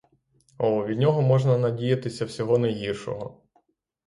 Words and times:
О, 0.57 0.85
від 0.87 0.99
нього 0.99 1.21
можна 1.21 1.57
надіятися 1.57 2.25
всього 2.25 2.57
найгіршого. 2.57 3.41